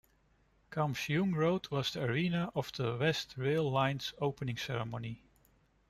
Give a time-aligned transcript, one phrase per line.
[0.71, 5.21] Kam Sheung Road was the arena for the West Rail Line's opening ceremony.